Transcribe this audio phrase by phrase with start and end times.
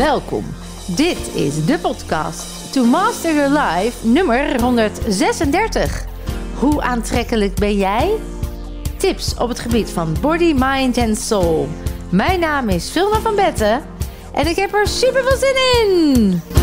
[0.00, 0.44] Welkom.
[0.86, 6.04] Dit is de podcast To Master Your Life nummer 136.
[6.54, 8.10] Hoe aantrekkelijk ben jij?
[8.96, 11.68] Tips op het gebied van body, mind en soul.
[12.10, 13.82] Mijn naam is Vilma van Betten
[14.32, 15.56] en ik heb er super veel zin
[15.86, 16.59] in.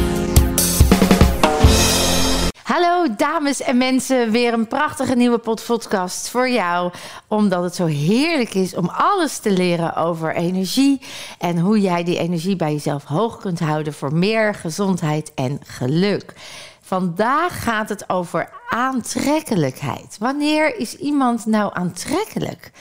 [2.68, 6.92] Hallo dames en mensen, weer een prachtige nieuwe podcast voor jou.
[7.28, 11.02] Omdat het zo heerlijk is om alles te leren over energie
[11.40, 16.34] en hoe jij die energie bij jezelf hoog kunt houden voor meer gezondheid en geluk.
[16.82, 20.16] Vandaag gaat het over aantrekkelijkheid.
[20.20, 22.72] Wanneer is iemand nou aantrekkelijk?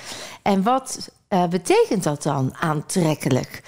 [0.43, 3.63] En wat uh, betekent dat dan aantrekkelijk?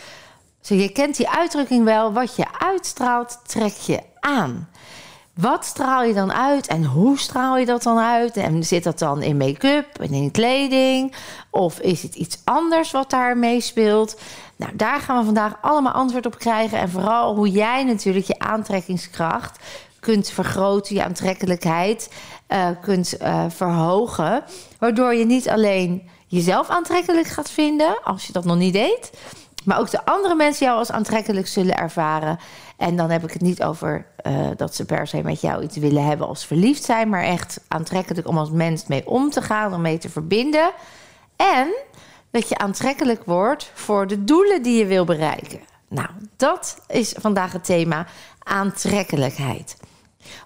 [0.60, 4.68] Zo, je kent die uitdrukking wel, wat je uitstraalt, trek je aan.
[5.40, 8.36] Wat straal je dan uit en hoe straal je dat dan uit?
[8.36, 11.14] En zit dat dan in make-up en in kleding?
[11.50, 14.20] Of is het iets anders wat daar meespeelt?
[14.56, 16.78] Nou, daar gaan we vandaag allemaal antwoord op krijgen.
[16.78, 19.58] En vooral hoe jij natuurlijk je aantrekkingskracht
[20.00, 22.10] kunt vergroten, je aantrekkelijkheid
[22.48, 24.44] uh, kunt uh, verhogen.
[24.78, 29.10] Waardoor je niet alleen jezelf aantrekkelijk gaat vinden, als je dat nog niet deed,
[29.68, 32.38] maar ook de andere mensen jou als aantrekkelijk zullen ervaren.
[32.76, 35.76] En dan heb ik het niet over uh, dat ze per se met jou iets
[35.76, 39.74] willen hebben als verliefd zijn, maar echt aantrekkelijk om als mens mee om te gaan,
[39.74, 40.70] om mee te verbinden.
[41.36, 41.74] En
[42.30, 45.60] dat je aantrekkelijk wordt voor de doelen die je wil bereiken.
[45.88, 48.06] Nou, dat is vandaag het thema
[48.38, 49.76] aantrekkelijkheid.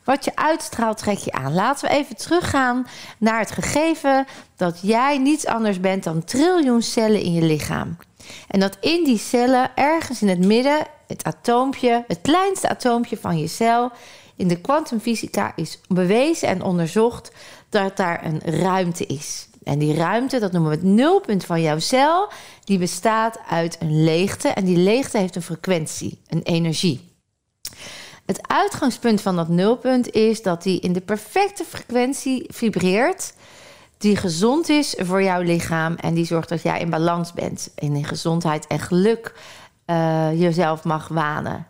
[0.05, 1.55] Wat je uitstraalt, trek je aan.
[1.55, 2.87] Laten we even teruggaan
[3.19, 7.97] naar het gegeven dat jij niets anders bent dan triljoen cellen in je lichaam.
[8.49, 13.39] En dat in die cellen, ergens in het midden, het atoompje, het kleinste atoompje van
[13.39, 13.91] je cel,
[14.37, 17.33] in de kwantumfysica is bewezen en onderzocht
[17.69, 19.49] dat daar een ruimte is.
[19.65, 22.29] En die ruimte, dat noemen we het nulpunt van jouw cel,
[22.65, 24.49] die bestaat uit een leegte.
[24.49, 27.11] En die leegte heeft een frequentie, een energie.
[28.27, 33.35] Het uitgangspunt van dat nulpunt is dat die in de perfecte frequentie vibreert
[34.03, 37.97] die gezond is voor jouw lichaam en die zorgt dat jij in balans bent en
[37.97, 39.35] in gezondheid en geluk
[39.87, 41.67] uh, jezelf mag wanen.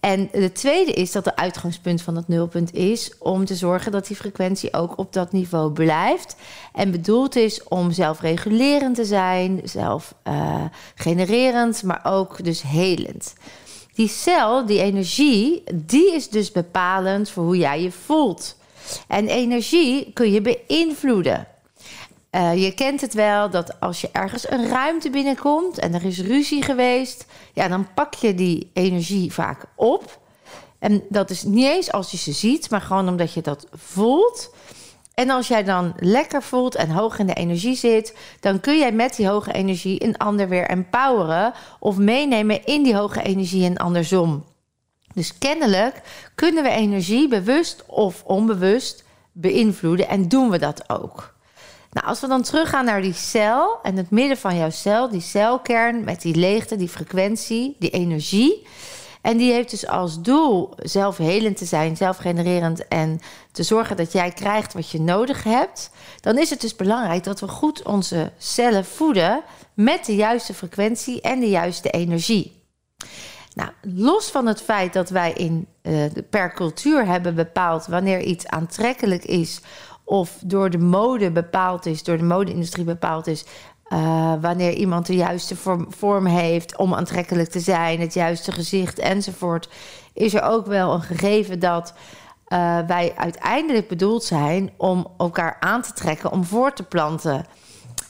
[0.00, 4.06] En de tweede is dat de uitgangspunt van dat nulpunt is om te zorgen dat
[4.06, 6.36] die frequentie ook op dat niveau blijft.
[6.72, 13.34] En bedoeld is om zelfregulerend te zijn, zelfgenererend, uh, maar ook dus helend.
[13.94, 18.56] Die cel, die energie, die is dus bepalend voor hoe jij je voelt.
[19.08, 21.46] En energie kun je beïnvloeden.
[22.34, 26.20] Uh, je kent het wel dat als je ergens een ruimte binnenkomt en er is
[26.20, 30.20] ruzie geweest, ja, dan pak je die energie vaak op.
[30.78, 34.54] En dat is niet eens als je ze ziet, maar gewoon omdat je dat voelt.
[35.14, 38.92] En als jij dan lekker voelt en hoog in de energie zit, dan kun jij
[38.92, 43.76] met die hoge energie een ander weer empoweren of meenemen in die hoge energie en
[43.76, 44.44] andersom.
[45.14, 46.02] Dus kennelijk
[46.34, 51.31] kunnen we energie bewust of onbewust beïnvloeden en doen we dat ook.
[51.92, 55.20] Nou, als we dan teruggaan naar die cel en het midden van jouw cel, die
[55.20, 58.66] celkern met die leegte, die frequentie, die energie.
[59.22, 63.20] En die heeft dus als doel zelfhelend te zijn, zelfgenererend en
[63.52, 65.90] te zorgen dat jij krijgt wat je nodig hebt.
[66.20, 69.42] Dan is het dus belangrijk dat we goed onze cellen voeden
[69.74, 72.60] met de juiste frequentie en de juiste energie.
[73.54, 78.46] Nou, los van het feit dat wij in, uh, per cultuur hebben bepaald wanneer iets
[78.46, 79.60] aantrekkelijk is
[80.12, 83.44] of door de mode bepaald is, door de mode-industrie bepaald is.
[83.92, 85.56] Uh, wanneer iemand de juiste
[85.88, 89.68] vorm, heeft om aantrekkelijk te zijn, het juiste gezicht enzovoort,
[90.12, 91.94] is er ook wel een gegeven dat
[92.48, 97.46] uh, wij uiteindelijk bedoeld zijn om elkaar aan te trekken, om voor te planten.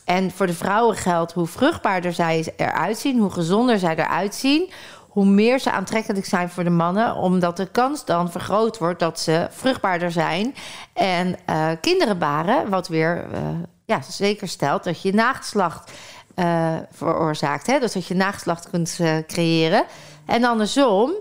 [0.04, 4.70] En voor de vrouwen geldt hoe vruchtbaarder zij eruit zien, hoe gezonder zij eruit zien,
[5.12, 9.20] hoe meer ze aantrekkelijk zijn voor de mannen, omdat de kans dan vergroot wordt dat
[9.20, 10.54] ze vruchtbaarder zijn
[10.92, 13.38] en uh, kinderen baren, wat weer uh,
[13.84, 15.92] ja, zeker stelt dat je nageslacht
[16.36, 17.66] uh, veroorzaakt.
[17.66, 17.78] Hè?
[17.78, 19.84] Dus dat je nageslacht kunt creëren.
[20.26, 21.12] En andersom,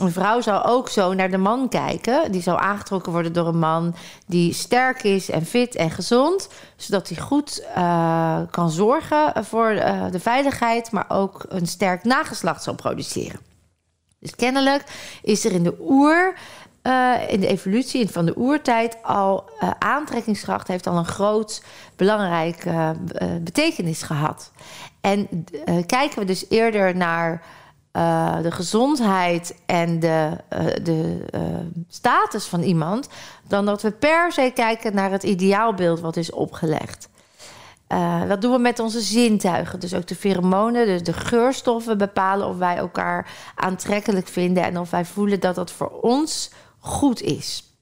[0.00, 2.32] een vrouw zou ook zo naar de man kijken.
[2.32, 3.94] Die zou aangetrokken worden door een man
[4.26, 6.48] die sterk is en fit en gezond.
[6.76, 12.62] Zodat hij goed uh, kan zorgen voor uh, de veiligheid, maar ook een sterk nageslacht
[12.62, 13.40] zal produceren.
[14.18, 14.84] Dus kennelijk
[15.22, 16.34] is er in de oer.
[16.82, 21.62] Uh, in de evolutie van de oertijd al aantrekkingskracht heeft al een groot
[21.96, 22.96] belangrijke
[23.40, 24.50] betekenis gehad.
[25.00, 25.46] En
[25.86, 27.42] kijken we dus eerder naar
[27.92, 31.40] uh, de gezondheid en de, uh, de uh,
[31.88, 33.08] status van iemand,
[33.48, 37.08] dan dat we per se kijken naar het ideaalbeeld wat is opgelegd.
[38.28, 39.80] Dat doen we met onze zintuigen.
[39.80, 44.90] Dus ook de pheromonen, dus de geurstoffen bepalen of wij elkaar aantrekkelijk vinden en of
[44.90, 47.74] wij voelen dat dat voor ons goed is.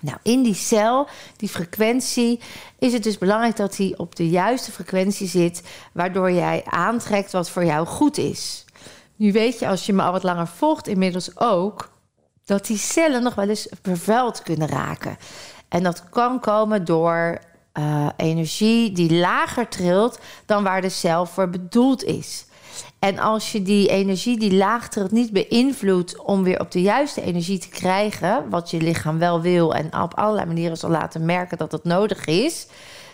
[0.00, 2.40] Nou, in die cel, die frequentie,
[2.78, 5.62] is het dus belangrijk dat die op de juiste frequentie zit,
[5.92, 8.65] waardoor jij aantrekt wat voor jou goed is.
[9.16, 11.90] Nu weet je, als je me al wat langer volgt, inmiddels ook,
[12.44, 15.16] dat die cellen nog wel eens vervuild kunnen raken.
[15.68, 17.38] En dat kan komen door
[17.78, 22.46] uh, energie die lager trilt dan waar de cel voor bedoeld is.
[22.98, 27.22] En als je die energie die laag trilt niet beïnvloedt om weer op de juiste
[27.22, 31.58] energie te krijgen, wat je lichaam wel wil en op allerlei manieren zal laten merken
[31.58, 32.66] dat dat nodig is,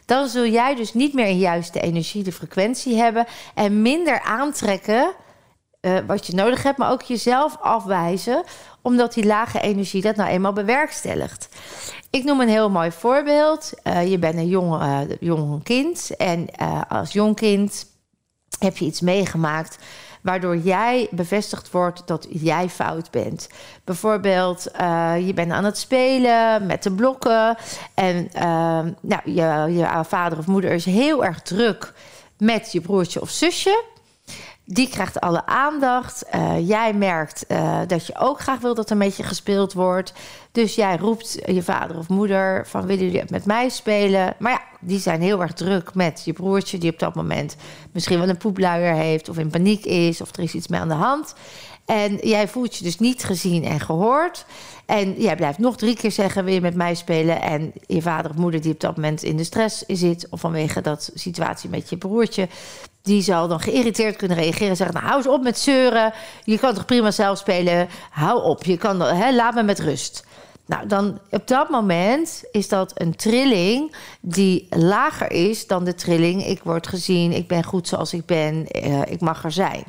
[0.07, 5.15] dan zul jij dus niet meer een juiste energie, de frequentie hebben en minder aantrekken
[5.83, 8.45] uh, wat je nodig hebt, maar ook jezelf afwijzen,
[8.83, 11.49] omdat die lage energie dat nou eenmaal bewerkstelligt.
[12.11, 13.73] Ik noem een heel mooi voorbeeld.
[13.85, 16.47] Uh, je bent een jong, uh, jong kind en
[16.89, 17.87] als jong kind
[18.59, 19.79] heb je iets meegemaakt
[20.21, 23.49] waardoor jij bevestigd wordt dat jij fout bent.
[23.85, 24.63] Bijvoorbeeld,
[25.25, 27.57] je bent aan het spelen met de blokken
[27.95, 28.29] en
[29.01, 31.93] nou, je, je vader of moeder is heel erg druk
[32.39, 33.85] met je broertje of zusje.
[34.73, 36.25] Die krijgt alle aandacht.
[36.35, 40.13] Uh, jij merkt uh, dat je ook graag wil dat er met je gespeeld wordt.
[40.53, 44.35] Dus jij roept je vader of moeder van willen jullie met mij spelen?
[44.39, 47.57] Maar ja, die zijn heel erg druk met je broertje die op dat moment
[47.93, 50.89] misschien wel een poepluier heeft of in paniek is of er is iets mee aan
[50.89, 51.35] de hand.
[51.85, 54.45] En jij voelt je dus niet gezien en gehoord.
[54.87, 57.43] En jij blijft nog drie keer zeggen: wil je met mij spelen?
[57.43, 60.81] En je vader of moeder die op dat moment in de stress zit, of vanwege
[60.81, 62.49] dat situatie met je broertje,
[63.03, 66.13] die zal dan geïrriteerd kunnen reageren en zeggen: Nou, hou eens op met zeuren.
[66.45, 67.89] Je kan toch prima zelf spelen.
[68.11, 68.65] Hou op.
[68.65, 70.25] Je kan, hè, laat me met rust.
[70.67, 76.47] Nou, dan op dat moment is dat een trilling die lager is dan de trilling:
[76.47, 79.85] ik word gezien, ik ben goed zoals ik ben, uh, ik mag er zijn.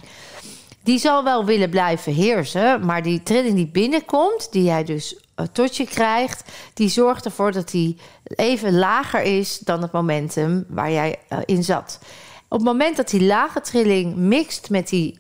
[0.83, 5.45] Die zal wel willen blijven heersen, maar die trilling die binnenkomt, die jij dus uh,
[5.51, 10.91] tot je krijgt, die zorgt ervoor dat die even lager is dan het momentum waar
[10.91, 11.99] jij uh, in zat.
[12.47, 15.19] Op het moment dat die lage trilling mixt met die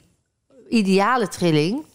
[0.69, 1.85] ideale trilling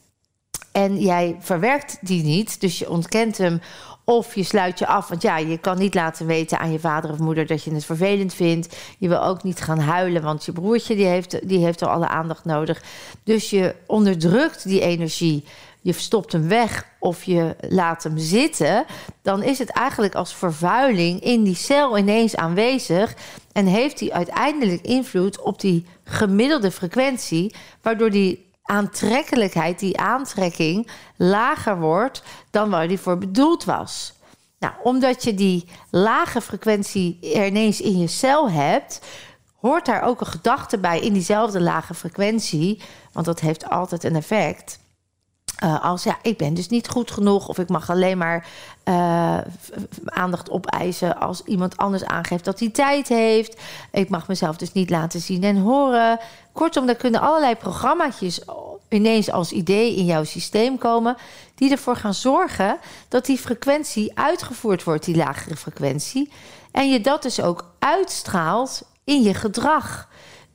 [0.73, 3.61] en jij verwerkt die niet, dus je ontkent hem
[4.05, 7.11] of je sluit je af, want ja, je kan niet laten weten aan je vader
[7.11, 8.77] of moeder dat je het vervelend vindt.
[8.99, 12.09] Je wil ook niet gaan huilen, want je broertje die heeft, die heeft al alle
[12.09, 12.83] aandacht nodig.
[13.25, 15.45] Dus je onderdrukt die energie.
[15.81, 18.85] Je stopt hem weg of je laat hem zitten.
[19.23, 23.15] Dan is het eigenlijk als vervuiling in die cel ineens aanwezig.
[23.53, 31.79] En heeft die uiteindelijk invloed op die gemiddelde frequentie, waardoor die aantrekkelijkheid, die aantrekking, lager
[31.79, 34.13] wordt dan waar die voor bedoeld was.
[34.59, 39.01] Nou, omdat je die lage frequentie er ineens in je cel hebt,
[39.61, 42.83] hoort daar ook een gedachte bij in diezelfde lage frequentie,
[43.13, 44.79] want dat heeft altijd een effect.
[45.65, 48.47] Uh, als ja, ik ben dus niet goed genoeg of ik mag alleen maar
[48.85, 49.39] uh,
[50.05, 53.61] aandacht opeisen als iemand anders aangeeft dat hij tijd heeft.
[53.93, 56.19] Ik mag mezelf dus niet laten zien en horen.
[56.53, 58.41] Kortom, daar kunnen allerlei programma's
[58.89, 61.17] ineens als idee in jouw systeem komen
[61.55, 62.79] die ervoor gaan zorgen
[63.09, 66.33] dat die frequentie uitgevoerd wordt, die lagere frequentie.
[66.71, 70.09] En je dat dus ook uitstraalt in je gedrag.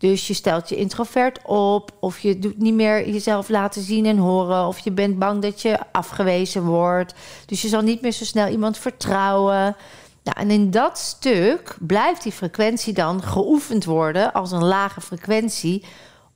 [0.03, 4.17] Dus je stelt je introvert op, of je doet niet meer jezelf laten zien en
[4.17, 7.13] horen, of je bent bang dat je afgewezen wordt.
[7.45, 9.75] Dus je zal niet meer zo snel iemand vertrouwen.
[10.23, 15.85] Nou, en in dat stuk blijft die frequentie dan geoefend worden als een lage frequentie,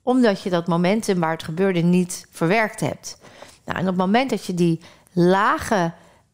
[0.02, 3.20] omdat je dat momentum waar het gebeurde niet verwerkt hebt.
[3.66, 4.80] Nou, en op het moment dat je die
[5.14, 5.94] lage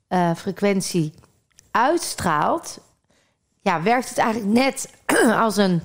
[0.09, 1.13] uh, frequentie
[1.71, 2.79] uitstraalt,
[3.61, 4.93] ja, werkt het eigenlijk net
[5.45, 5.81] als een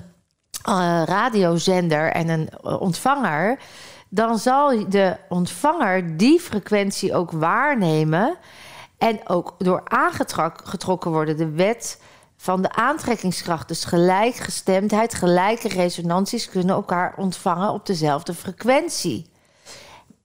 [0.69, 3.59] uh, radiozender en een uh, ontvanger,
[4.09, 8.37] dan zal de ontvanger die frequentie ook waarnemen
[8.97, 11.37] en ook door aangetrokken worden.
[11.37, 12.01] De wet
[12.37, 19.29] van de aantrekkingskracht, dus gelijkgestemdheid, gelijke resonanties kunnen elkaar ontvangen op dezelfde frequentie.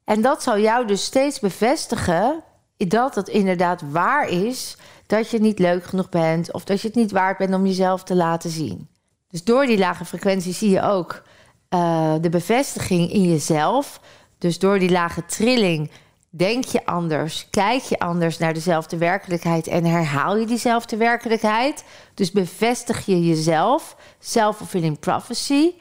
[0.04, 2.42] En dat zal jou dus steeds bevestigen
[2.76, 4.76] dat het inderdaad waar is
[5.06, 8.02] dat je niet leuk genoeg bent of dat je het niet waard bent om jezelf
[8.02, 8.88] te laten zien.
[9.34, 11.22] Dus door die lage frequentie zie je ook
[11.70, 14.00] uh, de bevestiging in jezelf.
[14.38, 15.90] Dus door die lage trilling
[16.30, 21.84] denk je anders, kijk je anders naar dezelfde werkelijkheid en herhaal je diezelfde werkelijkheid.
[22.14, 25.72] Dus bevestig je jezelf, self-fulfilling prophecy.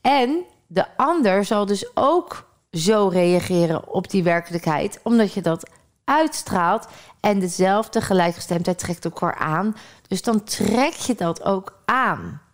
[0.00, 5.70] En de ander zal dus ook zo reageren op die werkelijkheid, omdat je dat
[6.04, 6.88] uitstraalt
[7.20, 9.76] en dezelfde gelijkgestemdheid trekt elkaar aan.
[10.08, 12.44] Dus dan trek je dat ook aan.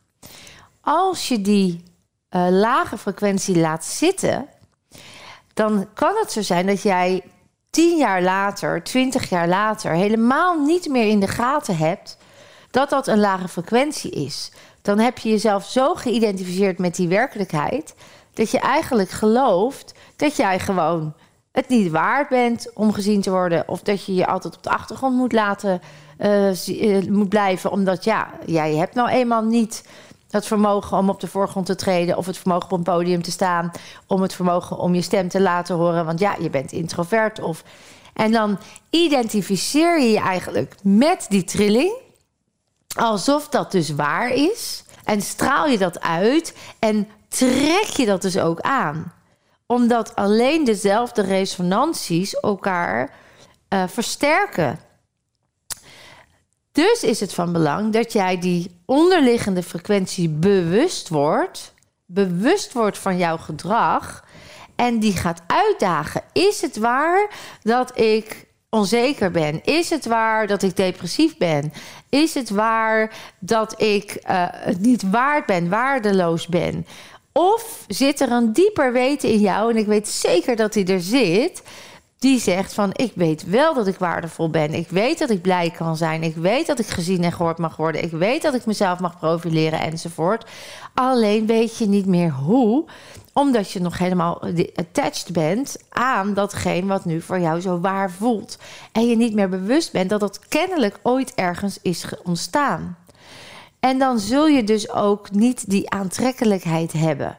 [0.83, 1.83] Als je die
[2.31, 4.47] uh, lage frequentie laat zitten,
[5.55, 7.23] dan kan het zo zijn dat jij
[7.71, 12.19] tien jaar later, twintig jaar later, helemaal niet meer in de gaten hebt
[12.71, 14.53] dat dat een lage frequentie is.
[14.83, 17.95] Dan heb je jezelf zo geïdentificeerd met die werkelijkheid
[18.35, 21.15] dat je eigenlijk gelooft dat jij gewoon
[21.53, 23.69] het niet waard bent om gezien te worden.
[23.69, 25.81] Of dat je je altijd op de achtergrond moet laten
[26.19, 27.71] uh, moet blijven.
[27.71, 29.85] Omdat ja, jij hebt nou eenmaal niet
[30.33, 32.17] het vermogen om op de voorgrond te treden.
[32.17, 33.71] Of het vermogen op een podium te staan.
[34.07, 36.05] Om het vermogen om je stem te laten horen.
[36.05, 37.41] Want ja, je bent introvert.
[37.41, 37.65] Of...
[38.15, 38.59] En dan
[38.91, 41.97] identificeer je je eigenlijk met die trilling.
[42.97, 44.85] Alsof dat dus waar is.
[45.05, 46.57] En straal je dat uit.
[46.79, 49.13] En trek je dat dus ook aan
[49.73, 53.15] omdat alleen dezelfde resonanties elkaar
[53.69, 54.79] uh, versterken.
[56.73, 61.75] Dus is het van belang dat jij die onderliggende frequentie bewust wordt,
[62.07, 64.25] bewust wordt van jouw gedrag
[64.77, 66.23] en die gaat uitdagen.
[66.33, 67.31] Is het waar
[67.63, 69.65] dat ik onzeker ben?
[69.65, 71.73] Is het waar dat ik depressief ben?
[72.09, 76.87] Is het waar dat ik uh, het niet waard ben, waardeloos ben?
[77.33, 81.01] Of zit er een dieper weten in jou, en ik weet zeker dat hij er
[81.01, 81.63] zit,
[82.23, 84.75] die zegt van ik weet wel dat ik waardevol ben.
[84.75, 86.23] Ik weet dat ik blij kan zijn.
[86.23, 88.03] Ik weet dat ik gezien en gehoord mag worden.
[88.03, 90.51] Ik weet dat ik mezelf mag profileren enzovoort.
[90.95, 92.85] Alleen weet je niet meer hoe,
[93.33, 94.43] omdat je nog helemaal
[94.75, 98.59] attached bent aan datgene wat nu voor jou zo waar voelt.
[98.93, 102.97] En je niet meer bewust bent dat dat kennelijk ooit ergens is ontstaan.
[103.81, 107.39] En dan zul je dus ook niet die aantrekkelijkheid hebben.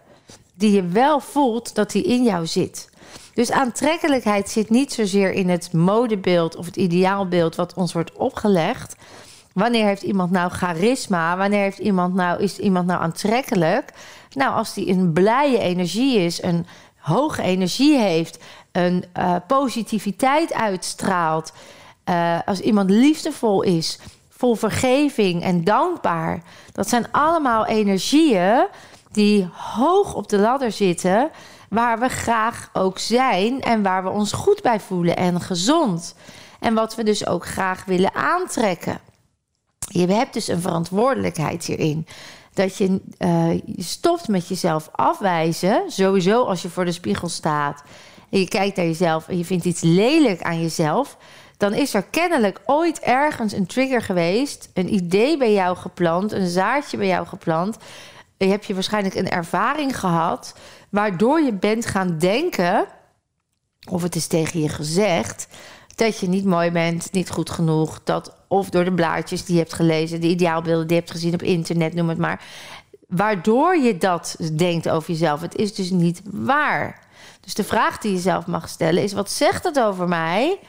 [0.54, 2.92] Die je wel voelt dat die in jou zit.
[3.34, 8.96] Dus aantrekkelijkheid zit niet zozeer in het modebeeld of het ideaalbeeld wat ons wordt opgelegd.
[9.54, 11.38] Wanneer heeft iemand nou charisma?
[11.38, 13.94] Wanneer heeft iemand nou, is iemand nou aantrekkelijk?
[14.34, 16.66] Nou, als die een blije energie is, een
[16.98, 21.54] hoge energie heeft, een uh, positiviteit uitstraalt.
[22.10, 24.00] Uh, als iemand liefdevol is,
[24.30, 26.44] vol vergeving en dankbaar.
[26.72, 28.66] Dat zijn allemaal energieën
[29.12, 31.32] die hoog op de ladder zitten,
[31.74, 36.16] waar we graag ook zijn en waar we ons goed bij voelen en gezond.
[36.60, 39.00] En wat we dus ook graag willen aantrekken.
[39.78, 42.08] Je hebt dus een verantwoordelijkheid hierin.
[42.54, 45.84] Dat je, uh, je stopt met jezelf afwijzen.
[45.88, 47.84] Sowieso als je voor de spiegel staat
[48.30, 51.18] en je kijkt naar jezelf en je vindt iets lelijk aan jezelf
[51.64, 56.48] dan is er kennelijk ooit ergens een trigger geweest, een idee bij jou geplant, een
[56.48, 57.78] zaadje bij jou geplant.
[58.44, 60.56] Je hebt je waarschijnlijk een ervaring gehad,
[60.90, 62.86] waardoor je bent gaan denken,
[63.90, 65.48] of het is tegen je gezegd,
[65.96, 69.62] dat je niet mooi bent, niet goed genoeg, dat of door de blaadjes die je
[69.62, 72.44] hebt gelezen, de ideaalbeelden die je hebt gezien op internet, noem het maar,
[73.08, 75.42] waardoor je dat denkt over jezelf.
[75.42, 77.08] Het is dus niet waar.
[77.42, 80.60] Dus de vraag die je zelf mag stellen is: wat zegt het over mij?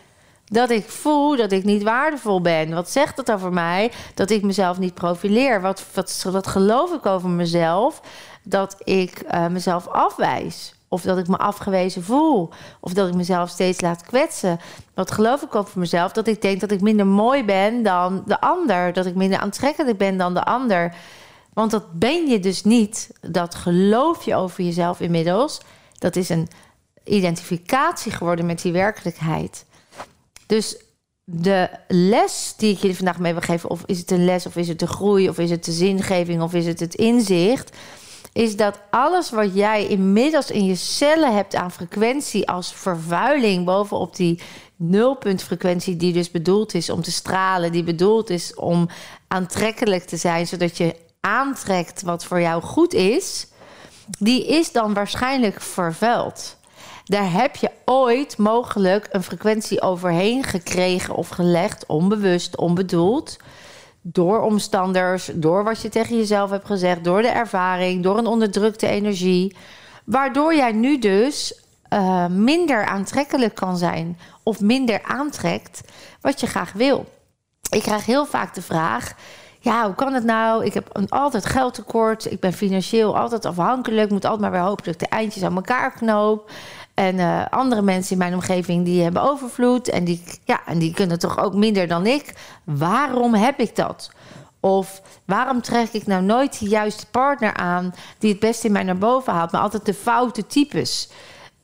[0.44, 2.74] Dat ik voel dat ik niet waardevol ben.
[2.74, 3.92] Wat zegt dat over mij?
[4.14, 5.60] Dat ik mezelf niet profileer.
[5.60, 5.84] Wat,
[6.22, 8.00] wat, geloof ik over mezelf?
[8.42, 10.74] Dat ik uh, mezelf afwijs.
[10.88, 12.50] Of dat ik me afgewezen voel.
[12.80, 14.60] Of dat ik mezelf steeds laat kwetsen.
[14.94, 16.12] Wat geloof ik over mezelf?
[16.12, 18.92] Dat ik denk dat ik minder mooi ben dan de ander.
[18.92, 20.94] Dat ik minder aantrekkelijk ben dan de ander.
[21.52, 23.10] Want dat ben je dus niet.
[23.20, 25.60] Dat geloof je over jezelf inmiddels.
[25.98, 26.48] Dat is een
[27.04, 29.64] identificatie geworden met die werkelijkheid.
[30.54, 30.76] Dus
[31.25, 34.56] de les die ik je vandaag mee wil geven, of is het een les, of
[34.56, 37.76] is het de groei, of is het de zingeving, of is het het inzicht,
[38.32, 44.16] is dat alles wat jij inmiddels in je cellen hebt aan frequentie als vervuiling bovenop
[44.16, 44.40] die
[44.76, 48.88] nulpuntfrequentie, die dus bedoeld is om te stralen, die bedoeld is om
[49.28, 53.46] aantrekkelijk te zijn, zodat je aantrekt wat voor jou goed is,
[54.18, 56.56] die is dan waarschijnlijk vervuild.
[57.04, 63.37] Daar heb je ooit mogelijk een frequentie overheen gekregen of gelegd, onbewust, onbedoeld.
[64.00, 68.87] Door omstanders, door wat je tegen jezelf hebt gezegd, door de ervaring, door een onderdrukte
[68.87, 69.56] energie.
[70.04, 75.80] Waardoor jij nu dus uh, minder aantrekkelijk kan zijn of minder aantrekt
[76.20, 77.06] wat je graag wil.
[77.70, 79.14] Ik krijg heel vaak de vraag:
[79.61, 80.64] ja, hoe kan het nou?
[80.64, 82.30] Ik heb een, altijd geldtekort.
[82.30, 84.11] Ik ben financieel altijd afhankelijk.
[84.11, 86.50] Moet altijd maar weer ik de eindjes aan elkaar knoop.
[86.94, 90.94] En uh, andere mensen in mijn omgeving die hebben overvloed en die, ja, en die
[90.94, 92.34] kunnen toch ook minder dan ik.
[92.64, 94.10] Waarom heb ik dat?
[94.60, 98.82] Of waarom trek ik nou nooit de juiste partner aan die het beste in mij
[98.82, 101.08] naar boven haalt, maar altijd de foute types?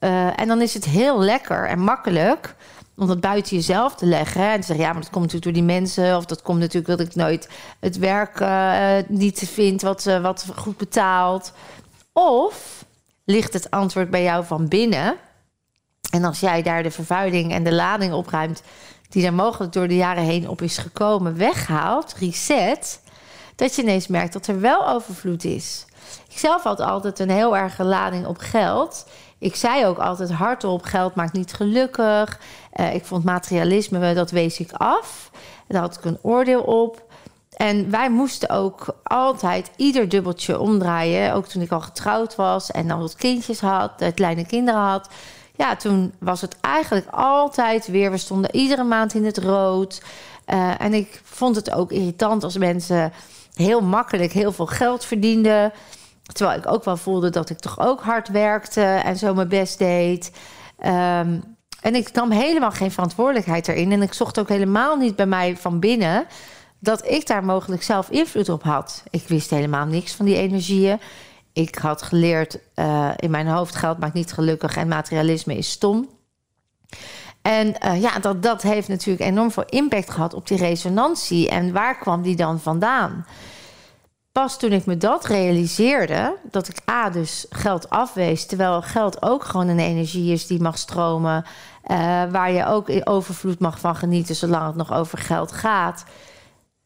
[0.01, 2.55] Uh, en dan is het heel lekker en makkelijk
[2.97, 4.51] om dat buiten jezelf te leggen.
[4.51, 6.17] En te zeggen, ja, maar dat komt natuurlijk door die mensen.
[6.17, 7.49] Of dat komt natuurlijk dat ik nooit
[7.81, 11.53] het werk uh, niet vind wat, wat goed betaalt.
[12.13, 12.80] Of
[13.31, 15.17] ligt het antwoord bij jou van binnen.
[16.11, 18.63] En als jij daar de vervuiling en de lading opruimt...
[19.09, 23.01] die er mogelijk door de jaren heen op is gekomen, weghaalt, reset...
[23.57, 25.85] dat je ineens merkt dat er wel overvloed is.
[26.29, 29.07] Ik zelf had altijd een heel erge lading op geld...
[29.41, 32.41] Ik zei ook altijd hardop: geld maakt niet gelukkig.
[32.75, 35.31] Uh, ik vond materialisme, dat wees ik af.
[35.69, 37.10] Daar had ik een oordeel op.
[37.61, 41.35] En wij moesten ook altijd ieder dubbeltje omdraaien.
[41.35, 45.09] Ook toen ik al getrouwd was en dan wat kindjes had, kleine kinderen had.
[45.57, 48.11] Ja, toen was het eigenlijk altijd weer.
[48.11, 50.03] We stonden iedere maand in het rood.
[50.47, 53.13] Uh, en ik vond het ook irritant als mensen
[53.55, 55.73] heel makkelijk heel veel geld verdienden.
[56.33, 59.79] Terwijl ik ook wel voelde dat ik toch ook hard werkte en zo mijn best
[59.79, 60.33] deed.
[60.87, 63.93] Um, en ik nam helemaal geen verantwoordelijkheid erin.
[63.93, 66.27] En ik zocht ook helemaal niet bij mij van binnen
[66.81, 69.03] dat ik daar mogelijk zelf invloed op had.
[69.11, 71.01] Ik wist helemaal niks van die energieën.
[71.53, 76.09] Ik had geleerd uh, in mijn hoofd: geld maakt niet gelukkig en materialisme is stom.
[77.43, 81.49] En uh, ja, dat, dat heeft natuurlijk enorm veel impact gehad op die resonantie.
[81.49, 83.25] En waar kwam die dan vandaan?
[84.33, 89.45] pas toen ik me dat realiseerde, dat ik A, dus geld afwees, terwijl geld ook
[89.45, 91.45] gewoon een energie is die mag stromen,
[91.87, 91.97] uh,
[92.31, 96.05] waar je ook in overvloed mag van genieten, zolang het nog over geld gaat.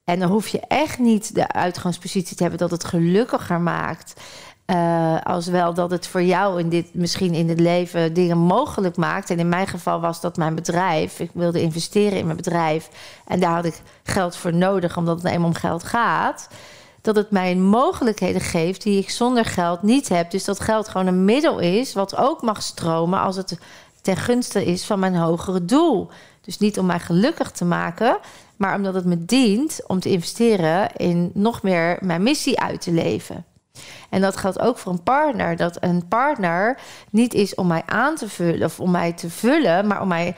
[0.05, 4.21] En dan hoef je echt niet de uitgangspositie te hebben dat het gelukkiger maakt.
[4.67, 8.97] Uh, als wel dat het voor jou in dit, misschien in het leven dingen mogelijk
[8.97, 9.31] maakt.
[9.31, 11.21] En in mijn geval was dat mijn bedrijf.
[11.21, 12.89] Ik wilde investeren in mijn bedrijf.
[13.27, 16.49] En daar had ik geld voor nodig, omdat het eenmaal om geld gaat
[17.05, 20.31] dat het mij mogelijkheden geeft die ik zonder geld niet heb.
[20.31, 23.59] Dus dat geld gewoon een middel is wat ook mag stromen als het
[24.01, 26.09] ten gunste is van mijn hogere doel.
[26.41, 28.19] Dus niet om mij gelukkig te maken,
[28.57, 32.93] maar omdat het me dient om te investeren in nog meer mijn missie uit te
[32.93, 33.45] leven.
[34.11, 35.57] En dat geldt ook voor een partner.
[35.57, 36.79] Dat een partner
[37.11, 40.35] niet is om mij aan te vullen of om mij te vullen, maar om mij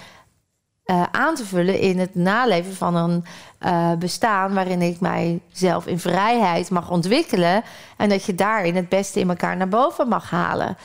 [0.87, 3.25] uh, aan te vullen in het naleven van een
[3.61, 7.62] uh, bestaan waarin ik mijzelf in vrijheid mag ontwikkelen
[7.97, 10.77] en dat je daarin het beste in elkaar naar boven mag halen.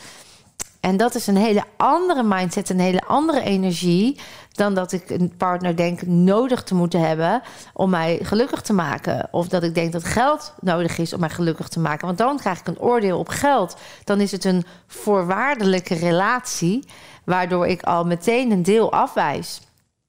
[0.82, 4.20] En dat is een hele andere mindset, een hele andere energie
[4.52, 7.42] dan dat ik een partner denk nodig te moeten hebben
[7.74, 9.28] om mij gelukkig te maken.
[9.32, 12.06] Of dat ik denk dat geld nodig is om mij gelukkig te maken.
[12.06, 13.76] Want dan krijg ik een oordeel op geld.
[14.04, 16.86] Dan is het een voorwaardelijke relatie,
[17.24, 19.62] waardoor ik al meteen een deel afwijs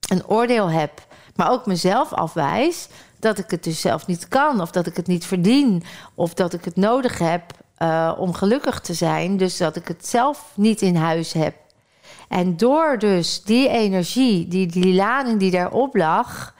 [0.07, 2.87] een oordeel heb, maar ook mezelf afwijs
[3.19, 5.83] dat ik het dus zelf niet kan, of dat ik het niet verdien,
[6.15, 7.43] of dat ik het nodig heb
[7.83, 11.55] uh, om gelukkig te zijn, dus dat ik het zelf niet in huis heb.
[12.27, 16.53] En door dus die energie, die, lading die daarop lag,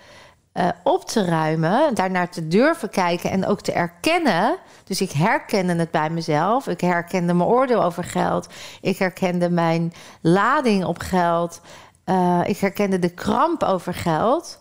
[0.53, 4.57] uh, op te ruimen, daarnaar te durven kijken en ook te erkennen.
[4.83, 6.67] Dus ik herkende het bij mezelf.
[6.67, 8.47] Ik herkende mijn oordeel over geld.
[8.81, 11.61] Ik herkende mijn lading op geld.
[12.05, 14.59] Uh, ik herkende de kramp over geld.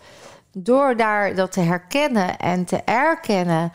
[0.52, 3.72] Door daar dat te herkennen en te erkennen.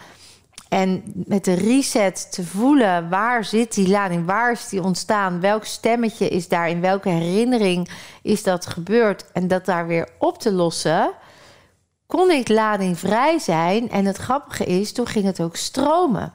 [0.69, 4.25] En met de reset te voelen, waar zit die lading?
[4.25, 5.39] Waar is die ontstaan?
[5.39, 6.69] Welk stemmetje is daar?
[6.69, 7.89] In welke herinnering
[8.21, 9.25] is dat gebeurd?
[9.31, 11.11] En dat daar weer op te lossen,
[12.05, 13.89] kon ik ladingvrij zijn.
[13.89, 16.33] En het grappige is, toen ging het ook stromen.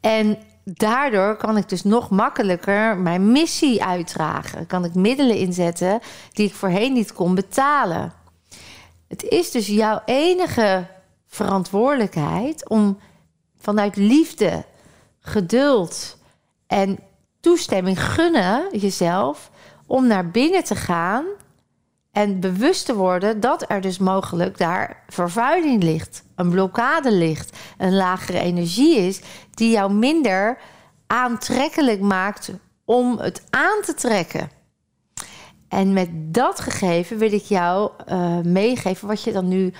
[0.00, 4.66] En daardoor kan ik dus nog makkelijker mijn missie uitdragen.
[4.66, 6.00] Kan ik middelen inzetten
[6.32, 8.12] die ik voorheen niet kon betalen.
[9.08, 10.86] Het is dus jouw enige
[11.34, 12.98] verantwoordelijkheid om
[13.58, 14.64] vanuit liefde,
[15.20, 16.18] geduld
[16.66, 16.98] en
[17.40, 19.50] toestemming gunnen jezelf
[19.86, 21.24] om naar binnen te gaan
[22.12, 27.94] en bewust te worden dat er dus mogelijk daar vervuiling ligt, een blokkade ligt, een
[27.94, 29.20] lagere energie is
[29.50, 30.58] die jou minder
[31.06, 32.52] aantrekkelijk maakt
[32.84, 34.50] om het aan te trekken.
[35.68, 39.72] En met dat gegeven wil ik jou uh, meegeven wat je dan nu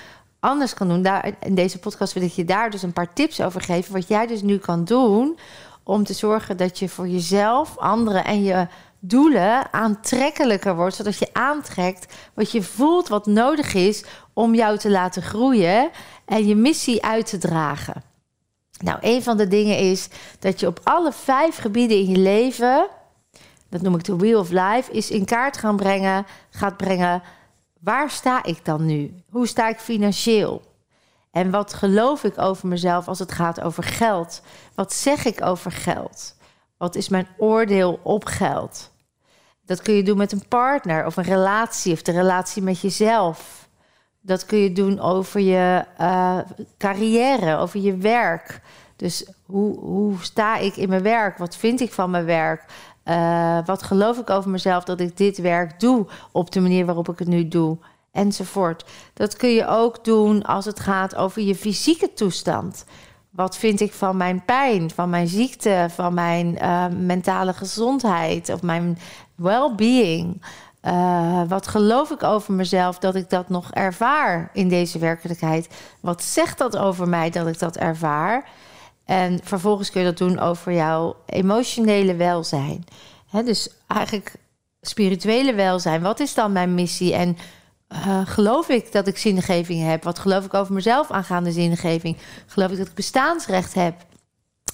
[0.44, 1.02] anders kan doen.
[1.02, 3.92] Daar, in deze podcast wil ik je daar dus een paar tips over geven.
[3.92, 5.38] Wat jij dus nu kan doen
[5.82, 8.66] om te zorgen dat je voor jezelf, anderen en je
[8.98, 14.90] doelen aantrekkelijker wordt, zodat je aantrekt wat je voelt wat nodig is om jou te
[14.90, 15.90] laten groeien
[16.24, 18.02] en je missie uit te dragen.
[18.78, 22.86] Nou, een van de dingen is dat je op alle vijf gebieden in je leven,
[23.68, 27.22] dat noem ik de Wheel of Life, is in kaart gaan brengen, gaat brengen.
[27.84, 29.14] Waar sta ik dan nu?
[29.30, 30.62] Hoe sta ik financieel?
[31.30, 34.42] En wat geloof ik over mezelf als het gaat over geld?
[34.74, 36.36] Wat zeg ik over geld?
[36.76, 38.90] Wat is mijn oordeel op geld?
[39.64, 43.68] Dat kun je doen met een partner of een relatie of de relatie met jezelf.
[44.20, 46.38] Dat kun je doen over je uh,
[46.78, 48.60] carrière, over je werk.
[48.96, 51.38] Dus hoe, hoe sta ik in mijn werk?
[51.38, 52.64] Wat vind ik van mijn werk?
[53.04, 57.08] Uh, wat geloof ik over mezelf dat ik dit werk doe op de manier waarop
[57.08, 57.78] ik het nu doe?
[58.12, 58.84] Enzovoort.
[59.14, 62.84] Dat kun je ook doen als het gaat over je fysieke toestand.
[63.30, 68.62] Wat vind ik van mijn pijn, van mijn ziekte, van mijn uh, mentale gezondheid of
[68.62, 68.98] mijn
[69.34, 70.42] well-being?
[70.82, 75.68] Uh, wat geloof ik over mezelf dat ik dat nog ervaar in deze werkelijkheid?
[76.00, 78.48] Wat zegt dat over mij dat ik dat ervaar?
[79.04, 82.84] En vervolgens kun je dat doen over jouw emotionele welzijn.
[83.44, 84.34] dus eigenlijk
[84.80, 86.02] spirituele welzijn.
[86.02, 87.14] Wat is dan mijn missie?
[87.14, 87.36] En
[87.92, 90.04] uh, geloof ik dat ik zingeving heb?
[90.04, 92.16] Wat geloof ik over mezelf aangaande zingeving?
[92.46, 93.94] Geloof ik dat ik bestaansrecht heb?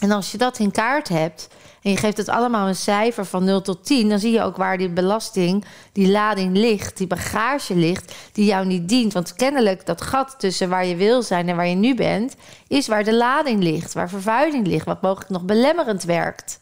[0.01, 1.49] En als je dat in kaart hebt
[1.83, 4.57] en je geeft het allemaal een cijfer van 0 tot 10, dan zie je ook
[4.57, 9.13] waar die belasting, die lading ligt, die bagage ligt, die jou niet dient.
[9.13, 12.37] Want kennelijk dat gat tussen waar je wil zijn en waar je nu bent,
[12.69, 16.61] is waar de lading ligt, waar vervuiling ligt, wat mogelijk nog belemmerend werkt.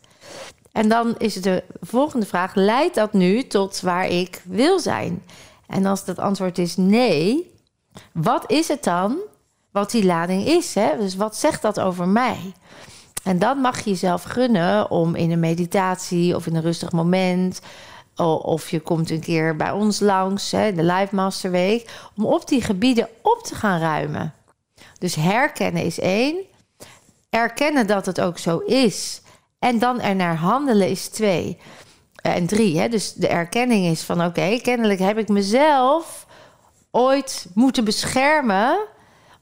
[0.73, 5.23] En dan is de volgende vraag: leidt dat nu tot waar ik wil zijn?
[5.67, 7.55] En als dat antwoord is nee,
[8.13, 9.19] wat is het dan
[9.71, 10.75] wat die lading is?
[10.75, 10.97] Hè?
[10.99, 12.53] Dus wat zegt dat over mij?
[13.29, 17.61] En dan mag je jezelf gunnen om in een meditatie of in een rustig moment.
[18.43, 22.49] Of je komt een keer bij ons langs, hè, de Live Master Week, om op
[22.49, 24.35] die gebieden op te gaan ruimen.
[24.99, 26.37] Dus herkennen is één.
[27.31, 29.23] Erkennen dat het ook zo is.
[29.59, 31.59] En dan er naar handelen is twee.
[32.15, 32.89] Eh, en drie, hè?
[32.89, 36.27] dus de erkenning is van oké, kennelijk heb ik mezelf
[36.91, 38.79] ooit moeten beschermen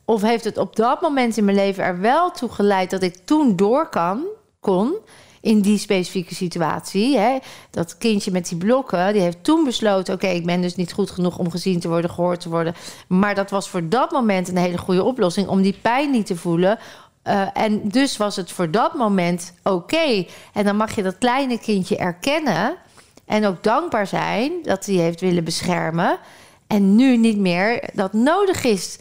[0.07, 3.17] of heeft het op dat moment in mijn leven er wel toe geleid dat ik
[3.25, 4.25] toen door kan,
[4.61, 4.95] kon
[5.41, 7.19] in die specifieke situatie.
[7.19, 7.39] Hè?
[7.71, 11.11] Dat kindje met die blokken, die heeft toen besloten: oké, ik ben dus niet goed
[11.11, 12.75] genoeg om gezien te worden, gehoord te worden.
[13.09, 16.37] Maar dat was voor dat moment een hele goede oplossing om die pijn niet te
[16.37, 16.79] voelen.
[17.25, 20.27] Uh, en dus was het voor dat moment oké.
[20.53, 22.77] En dan mag je dat kleine kindje erkennen
[23.25, 26.19] en ook dankbaar zijn dat hij heeft willen beschermen.
[26.67, 28.99] En nu niet meer dat nodig is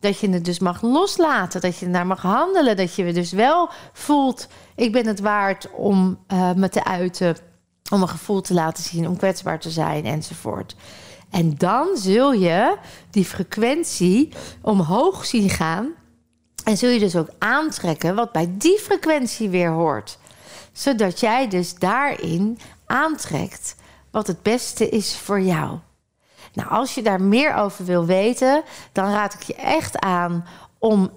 [0.00, 3.70] dat je het dus mag loslaten, dat je naar mag handelen, dat je dus wel
[3.92, 7.36] voelt: ik ben het waard om uh, me te uiten,
[7.92, 10.76] om een gevoel te laten zien, om kwetsbaar te zijn enzovoort.
[11.30, 12.76] En dan zul je
[13.10, 14.32] die frequentie
[14.62, 15.88] omhoog zien gaan.
[16.64, 20.18] En zul je dus ook aantrekken wat bij die frequentie weer hoort.
[20.72, 23.76] Zodat jij dus daarin aantrekt
[24.10, 25.78] wat het beste is voor jou.
[26.52, 30.44] Nou, als je daar meer over wil weten, dan raad ik je echt aan
[30.78, 31.10] om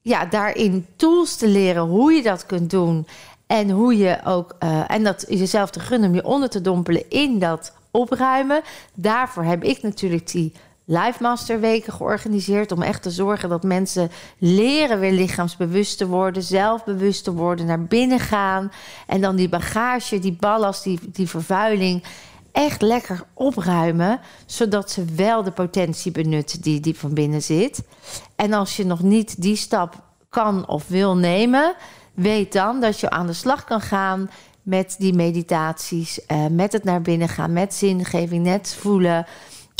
[0.00, 3.06] ja, daarin tools te leren hoe je dat kunt doen.
[3.46, 7.10] En hoe je ook, uh, en dat jezelf te gunnen om je onder te dompelen
[7.10, 8.62] in dat opruimen.
[8.94, 10.52] Daarvoor heb ik natuurlijk die
[10.86, 12.72] Live Master weken georganiseerd.
[12.72, 17.82] Om echt te zorgen dat mensen leren weer lichaamsbewust te worden, zelfbewust te worden, naar
[17.82, 18.72] binnen gaan.
[19.06, 22.02] En dan die bagage, die ballast, die, die vervuiling
[22.54, 27.82] echt lekker opruimen, zodat ze wel de potentie benutten die, die van binnen zit.
[28.36, 31.74] En als je nog niet die stap kan of wil nemen,
[32.14, 34.30] weet dan dat je aan de slag kan gaan
[34.62, 39.26] met die meditaties, uh, met het naar binnen gaan, met zingeving, net voelen.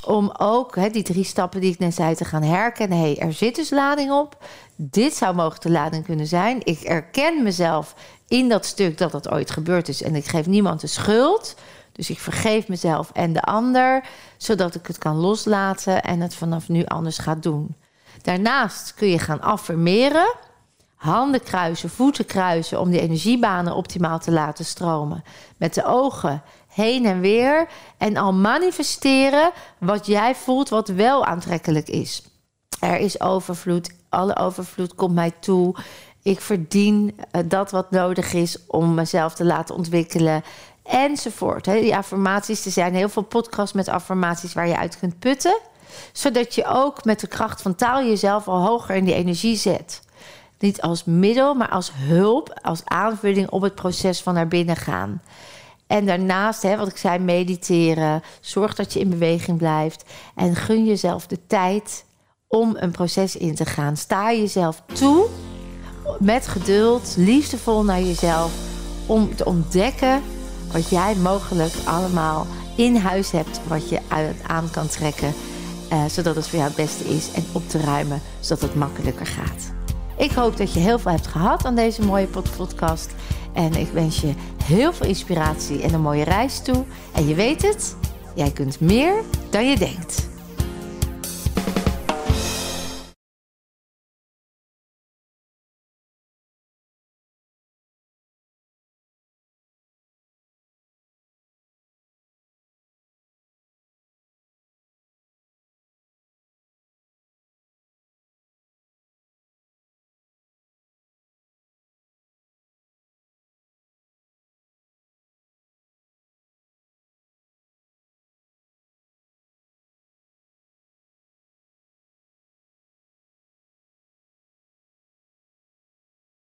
[0.06, 2.98] Om ook die drie stappen die ik net zei te gaan herkennen.
[2.98, 4.44] Hey, er zit dus lading op.
[4.76, 6.60] Dit zou mogelijk de lading kunnen zijn.
[6.64, 7.94] Ik erken mezelf
[8.28, 10.02] in dat stuk dat dat ooit gebeurd is.
[10.02, 11.54] En ik geef niemand de schuld.
[11.94, 14.04] Dus ik vergeef mezelf en de ander,
[14.36, 17.74] zodat ik het kan loslaten en het vanaf nu anders ga doen.
[18.22, 20.34] Daarnaast kun je gaan affirmeren,
[20.94, 25.24] handen kruisen, voeten kruisen om die energiebanen optimaal te laten stromen.
[25.56, 31.88] Met de ogen heen en weer en al manifesteren wat jij voelt wat wel aantrekkelijk
[31.88, 32.22] is.
[32.80, 35.76] Er is overvloed, alle overvloed komt mij toe.
[36.22, 40.42] Ik verdien eh, dat wat nodig is om mezelf te laten ontwikkelen
[40.84, 41.64] enzovoort.
[41.64, 45.60] Die affirmaties, er zijn heel veel podcasts met affirmaties waar je uit kunt putten.
[46.12, 50.02] Zodat je ook met de kracht van taal jezelf al hoger in die energie zet.
[50.58, 55.22] Niet als middel, maar als hulp, als aanvulling op het proces van naar binnen gaan.
[55.86, 58.22] En daarnaast, hè, wat ik zei, mediteren.
[58.40, 60.04] Zorg dat je in beweging blijft.
[60.34, 62.04] En gun jezelf de tijd
[62.48, 63.96] om een proces in te gaan.
[63.96, 65.26] Sta jezelf toe
[66.18, 68.52] met geduld, liefdevol naar jezelf.
[69.06, 70.22] Om te ontdekken
[70.74, 74.00] wat jij mogelijk allemaal in huis hebt, wat je
[74.46, 75.34] aan kan trekken,
[75.92, 79.26] uh, zodat het voor jou het beste is en op te ruimen, zodat het makkelijker
[79.26, 79.72] gaat.
[80.16, 83.14] Ik hoop dat je heel veel hebt gehad aan deze mooie podcast.
[83.52, 84.32] En ik wens je
[84.64, 86.84] heel veel inspiratie en een mooie reis toe.
[87.12, 87.96] En je weet het,
[88.34, 89.14] jij kunt meer
[89.50, 90.33] dan je denkt.